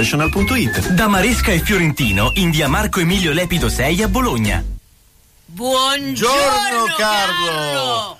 [0.00, 0.92] professional.it.
[0.92, 4.64] Da Maresca e Fiorentino in via Marco Emilio Lepido 6 a Bologna.
[5.44, 8.18] Buongiorno Carlo.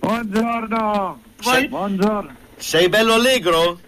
[0.00, 1.20] Buongiorno.
[1.38, 2.34] Sei- Buongiorno.
[2.56, 3.78] Sei bello allegro?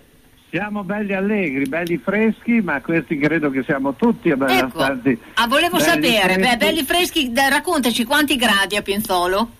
[0.50, 4.92] Siamo belli allegri, belli freschi, ma questi credo che siamo tutti abbastanza.
[5.02, 5.20] Ecco.
[5.34, 6.56] Ah, volevo belli sapere, beh, freschi.
[6.56, 9.50] belli freschi, raccontaci quanti gradi a Pinzolo?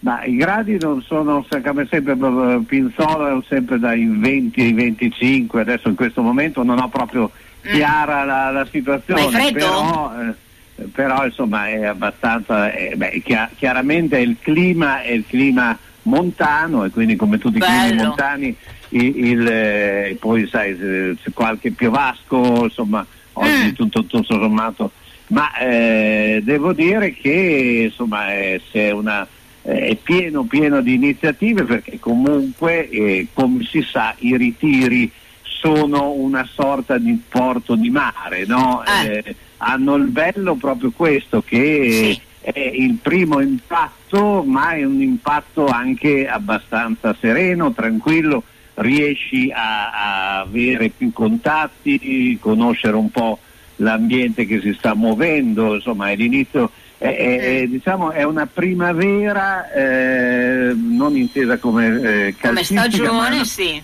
[0.00, 4.72] Ma i gradi non sono se- come sempre eh, Pinzolo è sempre dai 20 ai
[4.72, 7.30] 25, adesso in questo momento non ho proprio
[7.62, 9.48] chiara la, la situazione.
[9.48, 9.52] È?
[9.52, 15.76] Però, eh, però, insomma è abbastanza eh, beh, chia- chiaramente il clima è il clima
[16.04, 18.04] montano e quindi come tutti i climi Bello.
[18.04, 18.56] montani
[18.90, 23.72] il, il, eh, poi sai se- c'è qualche piovasco insomma oggi Mm.
[23.74, 24.92] tutto, tutto sommato
[25.28, 29.28] ma eh, devo dire che insomma eh, c'è una eh,
[29.62, 35.10] è pieno pieno di iniziative perché comunque eh, come si sa i ritiri
[35.42, 38.82] sono una sorta di porto di mare no?
[38.84, 39.22] Eh.
[39.24, 42.20] Eh, hanno il bello proprio questo che Sì.
[42.40, 48.42] è il primo impatto ma è un impatto anche abbastanza sereno tranquillo
[48.76, 53.38] riesci a, a avere più contatti conoscere un po'
[53.76, 56.70] l'ambiente che si sta muovendo insomma è l'inizio
[57.00, 61.86] è, è- è, diciamo, è una primavera eh, non intesa come
[62.28, 63.82] eh, Come stagione, una- sì.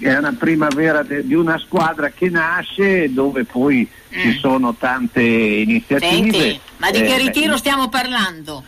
[0.00, 6.10] è una primavera de- di una squadra che nasce dove poi ci sono tante iniziative.
[6.26, 6.30] Mm.
[6.30, 8.64] Senti, ma di che Eh, ritiro beh, stiamo parlando?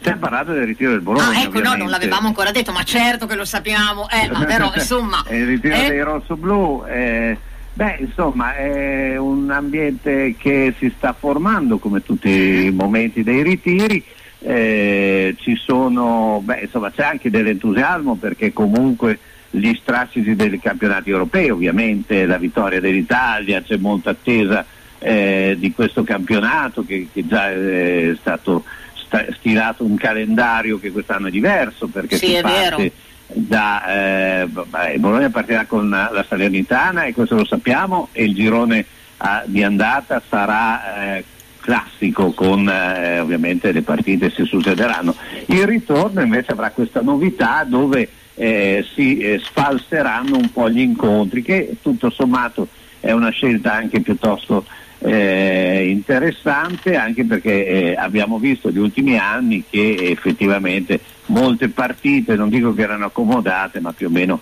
[0.00, 1.28] Stiamo parlando del ritiro del Bologna.
[1.28, 4.72] Ah, ecco, no, non l'avevamo ancora detto, ma certo che lo sappiamo, eh, ma però,
[4.74, 5.22] insomma...
[5.30, 6.84] Il ritiro eh, dei rossoblu.
[6.88, 7.38] eh,
[7.78, 14.02] beh, insomma, è un ambiente che si sta formando come tutti i momenti dei ritiri.
[14.40, 19.18] eh, ci sono, beh, insomma, c'è anche dell'entusiasmo perché comunque
[19.50, 24.64] gli strascichi dei campionati europei, ovviamente la vittoria dell'Italia, c'è molta attesa
[24.98, 31.28] eh, di questo campionato che, che già è stato sta- stilato un calendario che quest'anno
[31.28, 32.92] è diverso perché Sì, si è parte vero.
[33.32, 38.84] Da eh, beh, Bologna partirà con la Salernitana e questo lo sappiamo e il girone
[39.18, 41.24] ah, di andata sarà eh,
[41.60, 45.14] classico con eh, ovviamente le partite si succederanno.
[45.46, 51.42] Il ritorno invece avrà questa novità dove eh, si eh, sfalseranno un po' gli incontri
[51.42, 52.68] che tutto sommato
[53.00, 54.64] è una scelta anche piuttosto
[55.00, 62.48] eh, interessante anche perché eh, abbiamo visto negli ultimi anni che effettivamente molte partite, non
[62.48, 64.40] dico che erano accomodate, ma più o meno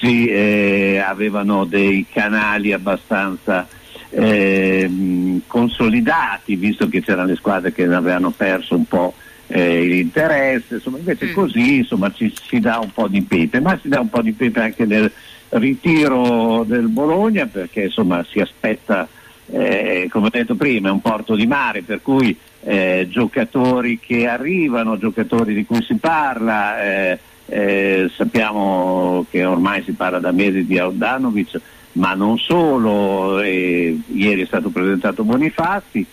[0.00, 3.66] si eh, avevano dei canali abbastanza
[4.10, 9.14] ehm, consolidati, visto che c'erano le squadre che avevano perso un po'
[9.46, 13.88] eh, l'interesse, insomma, invece così insomma, ci, si dà un po' di pepe, ma si
[13.88, 15.10] dà un po' di pepe anche nel
[15.50, 19.06] ritiro del Bologna perché insomma si aspetta,
[19.46, 24.26] eh, come ho detto prima, è un porto di mare per cui eh, giocatori che
[24.26, 30.64] arrivano, giocatori di cui si parla, eh, eh, sappiamo che ormai si parla da mesi
[30.64, 31.60] di Audanovic,
[31.92, 36.06] ma non solo, eh, ieri è stato presentato Bonifazzi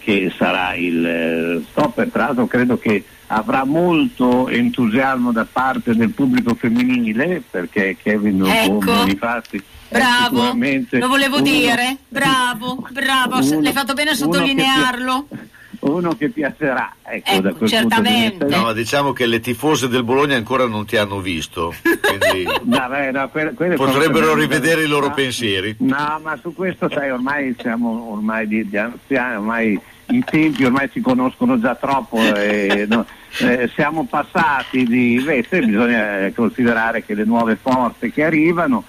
[0.00, 6.10] che sarà il eh, stopper, tra l'altro credo che avrà molto entusiasmo da parte del
[6.10, 8.78] pubblico femminile perché Kevin Ecco.
[8.78, 14.12] Bonifazzi è Bravo, sicuramente lo volevo uno- dire, bravo, bravo, uno- l'hai fatto bene a
[14.12, 15.26] che sottolinearlo.
[15.28, 15.36] pi-
[15.80, 18.30] Uno che piacerà, ecco, Ecco, da quel certamente.
[18.30, 18.56] punto di vista.
[18.58, 22.86] No, ma diciamo che le tifose del Bologna ancora non ti hanno visto, quindi No,
[22.88, 25.76] beh, no, quelle- quelle potrebbero rivedere i loro no, pensieri.
[25.78, 29.80] No, ma su questo sai, ormai siamo ormai di, di anziani, ormai
[30.10, 33.04] i tempi ormai si conoscono già troppo e no,
[33.40, 38.82] eh, siamo passati di invece bisogna considerare che le nuove forze che arrivano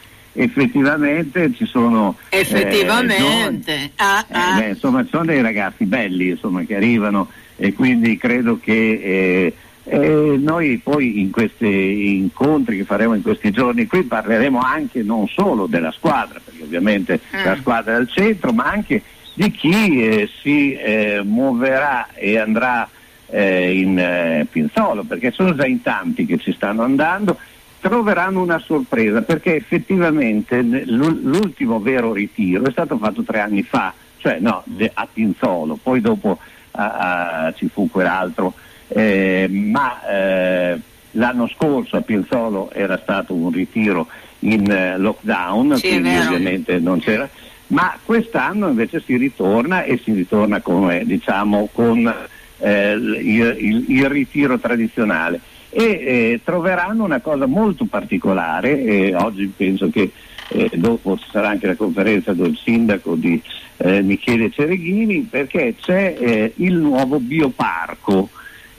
[0.44, 3.92] effettivamente ci sono eh, Effettivamente.
[3.96, 4.58] Ah, giovani- ah.
[4.58, 9.54] eh, beh, insomma sono dei ragazzi belli insomma, che arrivano e quindi credo che eh,
[9.84, 15.28] eh, noi poi in questi incontri che faremo in questi giorni qui parleremo anche non
[15.28, 17.44] solo della squadra, perché ovviamente Mm.
[17.44, 19.02] la squadra è al centro, ma anche
[19.34, 22.88] di chi eh, si eh, muoverà e andrà
[23.28, 27.38] eh, in eh, Pinzolo, perché sono già in tanti che ci stanno andando,
[27.80, 34.38] troveranno una sorpresa, perché effettivamente l'ultimo vero ritiro è stato fatto tre anni fa, cioè
[34.40, 36.38] no, a Pinzolo, poi dopo
[36.72, 38.54] ah, ah, ci fu quell'altro,
[38.90, 40.80] eh, ma eh,
[41.12, 44.08] l'anno scorso a Pinzolo era stato un ritiro
[44.40, 47.28] in eh, lockdown, Sì, quindi ovviamente non c'era,
[47.68, 52.14] ma quest'anno invece si ritorna e si ritorna come, diciamo, con
[52.62, 59.52] eh, il, il- il ritiro tradizionale e eh, troveranno una cosa molto particolare e oggi
[59.56, 60.12] penso che
[60.50, 63.42] eh, dopo ci sarà anche la conferenza del sindaco di
[63.78, 68.30] eh, Michele Cereghini perché c'è eh, il nuovo bioparco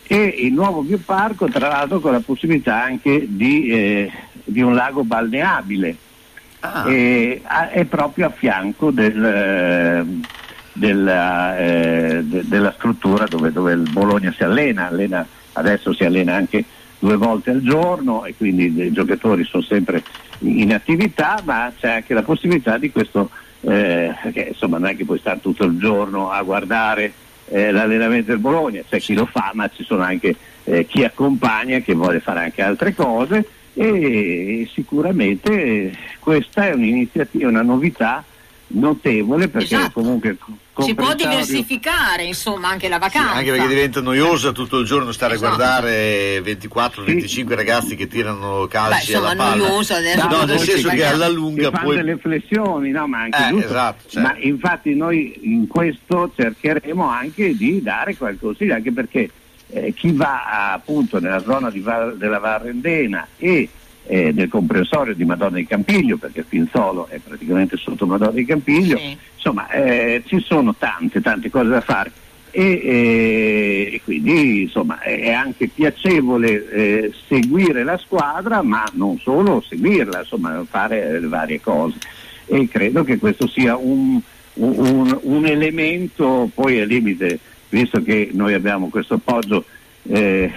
[0.06, 4.10] e il nuovo bioparco tra l'altro con la possibilità anche di, eh,
[4.42, 5.96] di un lago balneabile
[6.60, 6.90] ah.
[6.90, 10.04] e, a, è proprio a fianco del, eh,
[10.72, 16.34] della, eh, de, della, struttura dove, dove, il Bologna si allena, allena, adesso si allena
[16.34, 16.64] anche
[17.00, 20.02] due volte al giorno e quindi i giocatori sono sempre
[20.40, 23.30] in attività ma c'è anche la possibilità di questo
[23.62, 27.12] eh, che insomma non è che puoi stare tutto il giorno a guardare
[27.48, 31.78] eh, l'allenamento del Bologna, c'è chi lo fa ma ci sono anche eh, chi accompagna
[31.80, 38.22] che vuole fare anche altre cose e sicuramente questa è un'iniziativa, una novità
[38.68, 40.00] notevole perché esatto.
[40.00, 40.36] comunque
[40.82, 42.28] si può diversificare di...
[42.28, 45.52] insomma anche la vacanza sì, anche perché diventa noiosa tutto il giorno stare esatto.
[45.52, 47.44] a guardare 24-25 sì.
[47.48, 51.70] ragazzi che tirano calci Beh, alla palla noioso adesso no, nel senso che alla lunga
[51.70, 54.20] poi delle flessioni no, ma anche eh, esatto, certo.
[54.20, 59.30] ma infatti noi in questo cercheremo anche di dare qualche consiglio anche perché
[59.72, 63.68] eh, chi va appunto nella zona Var- della Varrendena e
[64.06, 68.96] eh, del comprensorio di Madonna di Campiglio, perché Pinzolo è praticamente sotto Madonna di Campiglio,
[68.96, 69.16] sì.
[69.34, 72.12] insomma eh, ci sono tante, tante cose da fare.
[72.52, 79.60] E, eh, e quindi insomma è anche piacevole eh, seguire la squadra, ma non solo
[79.60, 81.98] seguirla, insomma fare le varie cose.
[82.46, 84.20] E credo che questo sia un,
[84.54, 87.38] un, un elemento poi al limite,
[87.68, 89.64] visto che noi abbiamo questo appoggio
[90.08, 90.50] eh,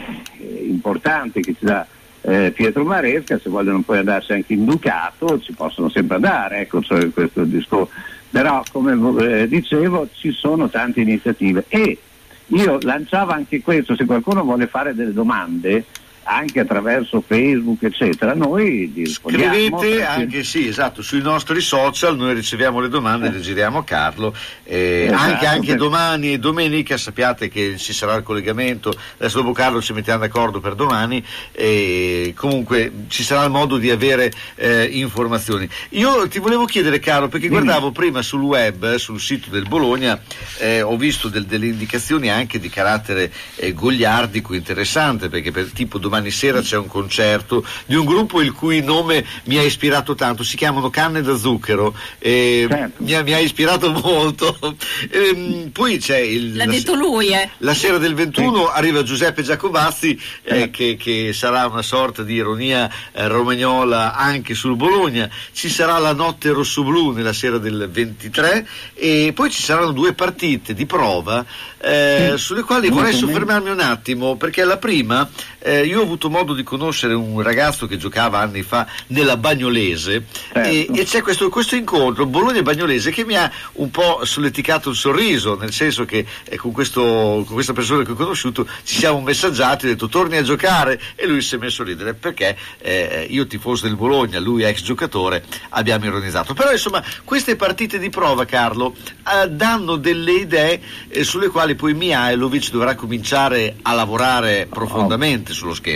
[0.65, 1.85] importante che ci dà
[2.25, 6.81] eh, Pietro Maresca, se vogliono poi andarsi anche in Ducato ci possono sempre andare, ecco
[6.81, 7.91] cioè questo discorso.
[8.29, 11.97] Però come eh, dicevo ci sono tante iniziative e
[12.47, 15.85] io lanciavo anche questo, se qualcuno vuole fare delle domande
[16.23, 22.89] anche attraverso Facebook eccetera noi scrivete anche sì esatto sui nostri social noi riceviamo le
[22.89, 23.31] domande eh.
[23.31, 24.33] le giriamo a Carlo
[24.63, 29.51] eh, esatto, anche, anche domani e domenica sappiate che ci sarà il collegamento adesso dopo
[29.51, 34.85] Carlo ci mettiamo d'accordo per domani e comunque ci sarà il modo di avere eh,
[34.85, 37.61] informazioni io ti volevo chiedere Carlo perché Dimmi.
[37.61, 40.19] guardavo prima sul web sul sito del Bologna
[40.59, 45.97] eh, ho visto del, delle indicazioni anche di carattere eh, gogliardico interessante perché per tipo
[45.97, 50.13] domani domani sera c'è un concerto di un gruppo il cui nome mi ha ispirato
[50.13, 53.03] tanto, si chiamano Canne da Zucchero, e certo.
[53.03, 54.77] mi, ha, mi, ha, ispirato molto.
[55.09, 56.55] E, ehm, poi c'è il...
[56.55, 57.49] L'ha la, detto lui, eh.
[57.59, 58.71] La sera del 21 sì.
[58.73, 64.75] arriva Giuseppe Giacobazzi, eh, che, che, sarà una sorta di ironia eh, romagnola anche sul
[64.75, 70.13] Bologna, ci sarà la notte rossoblu nella sera del 23 e poi ci saranno due
[70.13, 71.43] partite di prova
[71.83, 72.37] eh, sì.
[72.37, 76.63] sulle quali vorrei soffermarmi un attimo, perché la prima, eh, io ho avuto modo di
[76.63, 80.69] conoscere un ragazzo che giocava anni fa nella Bagnolese certo.
[80.69, 85.57] e, e, c'è questo, questo incontro Bologna-Bagnolese che mi ha un po' solleticato il sorriso,
[85.57, 89.85] nel senso che eh, con, questo, con, questa persona che ho conosciuto ci siamo messaggiati,
[89.85, 93.47] ho detto torni a giocare e lui si è messo a ridere perché eh, io
[93.47, 96.53] tifoso del Bologna, lui ex giocatore, abbiamo ironizzato.
[96.53, 101.75] Però insomma queste partite di prova Carlo eh, danno delle idee eh, sulle quali quali
[101.75, 105.55] poi Mihailovic dovrà cominciare a lavorare profondamente oh.
[105.55, 105.92] sullo schema.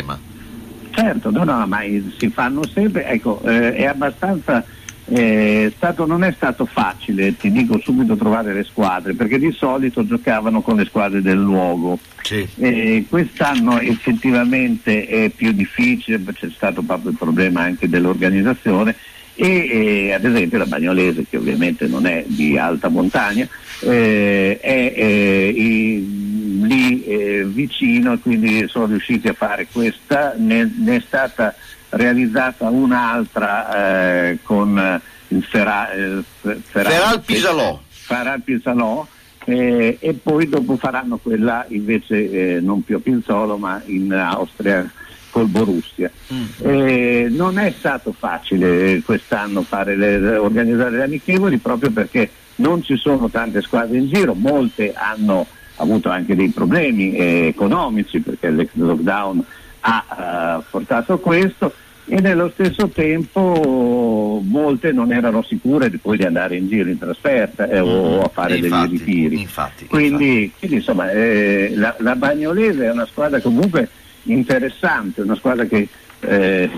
[0.91, 1.81] Certo, no, no, ma
[2.17, 4.63] si fanno sempre, ecco, eh, è abbastanza,
[5.05, 10.05] eh, stato, non è stato facile, ti dico subito, trovare le squadre, perché di solito
[10.05, 11.99] giocavano con le squadre del luogo.
[12.23, 12.47] Sì.
[12.57, 18.95] Eh, quest'anno effettivamente è più difficile, c'è stato proprio il problema anche dell'organizzazione
[19.39, 23.47] e ad esempio la Bagnolese, che ovviamente non è di alta montagna,
[23.81, 30.71] eh, è eh, i, lì eh, vicino e quindi sono riusciti a fare questa, ne,
[30.77, 31.53] ne è stata
[31.89, 37.79] realizzata un'altra eh, con il Ferra, eh, Feral Pisalò.
[37.89, 39.07] Feral Pisalò
[39.45, 44.89] eh, e poi dopo faranno quella invece non più a Pinzolo ma in Austria
[45.29, 46.09] col Borussia.
[46.33, 46.45] Mm.
[46.63, 53.29] Eh, non è stato facile quest'anno le, organizzare le amichevoli proprio perché non ci sono
[53.29, 55.45] tante squadre in giro, molte hanno
[55.77, 59.43] avuto anche dei problemi eh, economici perché il lockdown
[59.81, 61.71] ha uh, portato a questo
[62.09, 66.97] e nello stesso tempo molte non erano sicure di poi di andare in giro in
[66.97, 69.41] trasferta eh, o a fare infatti, degli ritiri.
[69.41, 70.57] Infatti, quindi, infatti.
[70.59, 73.89] quindi insomma eh, la, la, Bagnolese è una squadra comunque
[74.23, 75.87] interessante, una squadra che
[76.21, 76.69] eh,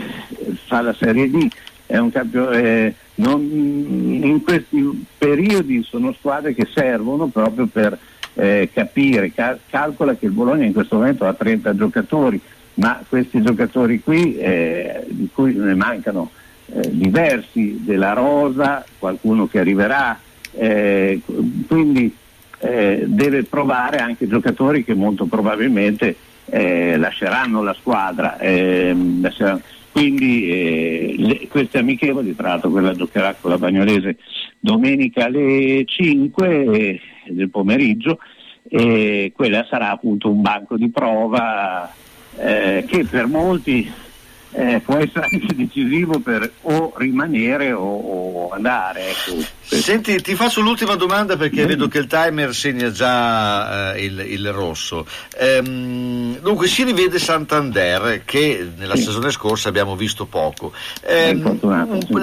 [0.65, 1.47] fa la Serie D,
[2.11, 7.97] campione, eh, non, in questi periodi sono squadre che servono proprio per
[8.35, 12.39] eh, capire, cal- calcola che il Bologna in questo momento ha 30 giocatori,
[12.75, 16.29] ma questi giocatori qui, eh, di cui ne mancano
[16.67, 20.17] eh, diversi della rosa, qualcuno che arriverà,
[20.51, 21.19] eh,
[21.67, 22.15] quindi
[22.59, 26.15] eh, deve provare anche giocatori che molto probabilmente
[26.51, 28.39] lasceranno la squadra.
[28.39, 29.61] Ehm, lasceranno.
[29.99, 34.15] Quindi eh, le, queste amichevoli, tra l'altro quella giocherà con la Bagnolese
[34.57, 38.17] domenica alle 5 del pomeriggio,
[38.69, 41.91] e quella sarà appunto un banco di prova
[42.37, 43.91] eh, che per molti
[44.51, 49.09] eh, può essere anche decisivo per o rimanere o, o andare.
[49.09, 49.57] Ecco.
[49.61, 51.67] Senti, ti faccio l'ultima domanda perché mm.
[51.67, 55.05] vedo che il timer segna già eh, il, il, rosso.
[55.37, 59.03] Ehm, dunque si rivede Santander che nella sì.
[59.03, 60.73] stagione scorsa abbiamo visto poco.
[61.01, 61.59] Ehm,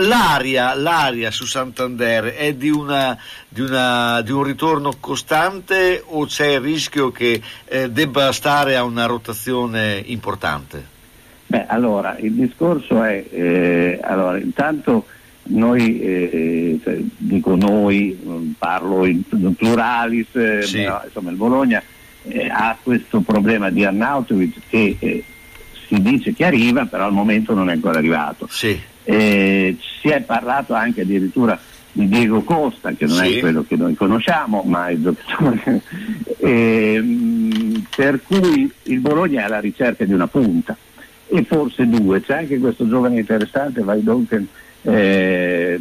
[0.06, 3.16] l'aria, l'aria, su Santander è di, una,
[3.48, 8.82] di, una, di, un ritorno costante o c'è il rischio che eh, debba stare a
[8.82, 10.94] una rotazione importante?
[11.48, 15.06] Beh, allora, il discorso è, eh, allora, intanto
[15.44, 18.18] noi, eh, cioè, dico noi,
[18.58, 19.22] parlo in,
[19.54, 20.78] pluralis, eh, sì.
[20.78, 21.80] però, insomma il Bologna
[22.24, 25.24] eh, ha questo problema di Arnautovic che eh,
[25.86, 28.48] si dice che arriva, però al momento non è ancora arrivato.
[28.50, 28.76] Sì.
[29.04, 31.56] Si è parlato anche addirittura
[31.92, 33.36] di Diego Costa, che non sì.
[33.36, 35.80] è quello che noi conosciamo, ma è il giocatore.
[37.96, 40.76] per cui il Bologna è alla ricerca di una punta
[41.28, 42.20] e forse due.
[42.20, 44.46] C'è anche questo giovane interessante, Vai Duncan,
[44.82, 45.78] eh,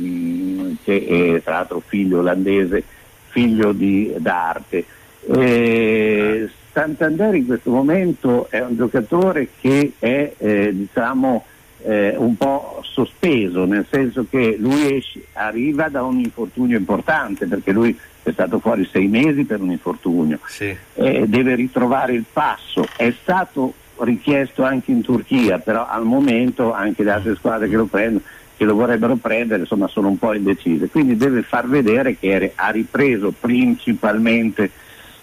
[0.83, 2.83] che è tra l'altro figlio olandese,
[3.27, 4.85] figlio di, d'arte.
[5.27, 11.45] Eh, Santander in questo momento è un giocatore che è eh, diciamo,
[11.83, 17.71] eh, un po' sospeso, nel senso che lui esce, arriva da un infortunio importante, perché
[17.71, 20.75] lui è stato fuori sei mesi per un infortunio, sì.
[20.95, 27.11] deve ritrovare il passo, è stato richiesto anche in Turchia, però al momento anche le
[27.11, 28.23] altre squadre che lo prendono
[28.57, 30.87] che lo vorrebbero prendere insomma sono un po' indecise.
[30.87, 34.71] Quindi deve far vedere che ha ripreso principalmente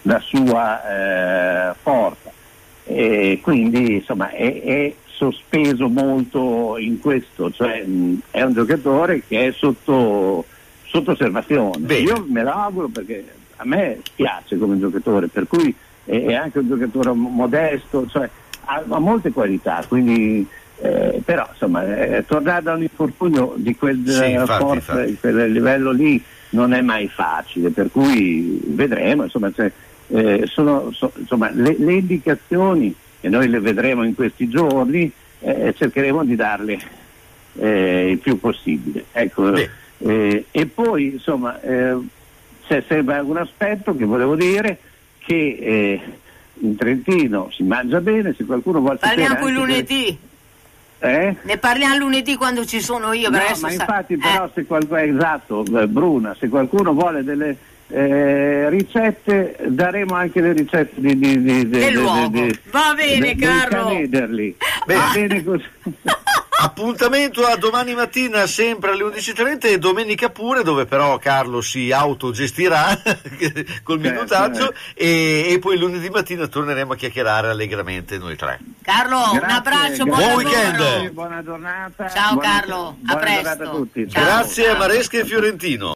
[0.02, 2.30] la sua eh, forza.
[2.84, 9.46] E quindi insomma è, è, sospeso molto in questo cioè mh, è un giocatore che
[9.46, 10.44] è sotto,
[10.84, 11.78] sotto osservazione.
[11.78, 12.00] Bene.
[12.00, 13.24] io me lo auguro perché
[13.56, 15.72] a me piace come giocatore per cui
[16.04, 18.28] è, è anche un giocatore modesto cioè,
[18.64, 20.46] ha, ha molte qualità, quindi
[20.82, 25.16] eh, però insomma eh, tornare da un infortunio di quel, sì, infatti, forza, infatti.
[25.20, 29.70] quel livello lì non è mai facile, per cui vedremo, insomma, cioè,
[30.08, 35.72] eh, sono, so, insomma le, le, indicazioni e noi le vedremo in questi giorni, eh,
[35.76, 36.78] cercheremo di darle
[37.58, 39.04] eh, il più possibile.
[39.12, 44.78] Ecco, eh, e poi insomma c'è sempre un aspetto che volevo dire
[45.18, 46.00] che
[46.60, 50.18] in Trentino si mangia bene, se qualcuno vuole Parliamo poi lunedì.
[50.98, 51.36] Eh?
[51.42, 53.28] Ne parliamo lunedì quando ci sono io.
[53.28, 54.50] No, ma infatti però eh.
[54.54, 57.56] se qualcuno, esatto, eh, Bruna, se qualcuno vuole delle
[57.88, 63.90] eh, ricette, daremo anche le ricette di, di, di, di Va bene, caro.
[64.86, 65.64] Va bene così.
[66.62, 72.96] Appuntamento a domani mattina sempre alle 11.30 e domenica pure dove però Carlo si autogestirà
[73.02, 78.60] col certo, minutaggio e, e, poi lunedì mattina torneremo a chiacchierare allegramente noi tre.
[78.80, 81.10] Carlo, grazie, un abbraccio, buon, buon weekend.
[81.10, 82.08] Buona giornata.
[82.08, 83.62] Ciao buona, Carlo, a presto.
[83.64, 84.08] A tutti.
[84.08, 84.22] Ciao.
[84.22, 85.90] Grazie a Maresca e Fiorentino.